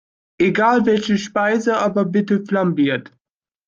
[0.39, 3.13] Egal welche Speise, aber bitte flambiert!